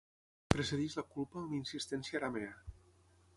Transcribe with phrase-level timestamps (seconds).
[0.53, 2.57] Precedeix la culpa amb insistència aramea.